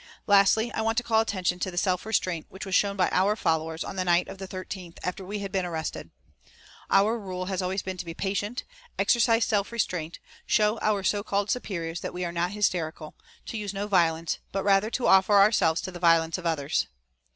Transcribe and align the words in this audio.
"Lastly, 0.25 0.71
I 0.71 0.81
want 0.81 0.97
to 0.97 1.03
call 1.03 1.21
attention 1.21 1.59
to 1.59 1.69
the 1.69 1.77
self 1.77 2.07
restraint 2.07 2.47
which 2.49 2.65
was 2.65 2.73
shown 2.73 2.95
by 2.95 3.07
our 3.11 3.35
followers 3.35 3.83
on 3.83 3.97
the 3.97 4.03
night 4.03 4.27
of 4.27 4.39
the 4.39 4.47
13th, 4.47 4.97
after 5.03 5.23
we 5.23 5.37
had 5.41 5.51
been 5.51 5.63
arrested. 5.63 6.09
Our 6.89 7.19
rule 7.19 7.45
has 7.45 7.61
always 7.61 7.83
been 7.83 7.97
to 7.97 8.05
be 8.05 8.15
patient, 8.15 8.63
exercise 8.97 9.45
self 9.45 9.71
restraint, 9.71 10.17
show 10.47 10.79
our 10.81 11.03
so 11.03 11.21
called 11.21 11.51
superiors 11.51 11.99
that 11.99 12.15
we 12.15 12.25
are 12.25 12.31
not 12.31 12.49
hysterical; 12.49 13.13
to 13.45 13.57
use 13.59 13.75
no 13.75 13.85
violence, 13.85 14.39
but 14.51 14.63
rather 14.63 14.89
to 14.89 15.05
offer 15.05 15.33
ourselves 15.37 15.81
to 15.81 15.91
the 15.91 15.99
violence 15.99 16.39
of 16.39 16.47
others. 16.47 16.87